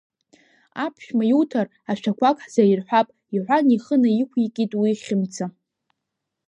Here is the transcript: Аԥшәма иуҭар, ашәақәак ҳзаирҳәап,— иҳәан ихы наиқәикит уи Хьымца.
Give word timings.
Аԥшәма 0.83 1.23
иуҭар, 1.31 1.67
ашәақәак 1.91 2.37
ҳзаирҳәап,— 2.43 3.07
иҳәан 3.35 3.65
ихы 3.75 3.95
наиқәикит 4.01 4.71
уи 4.79 4.99
Хьымца. 5.03 5.45